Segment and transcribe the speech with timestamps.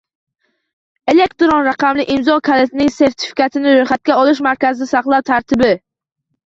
[1.13, 5.73] Elektron raqamli imzo kalitining sertifikatini ro‘yxatga olish markazida saqlash tartibi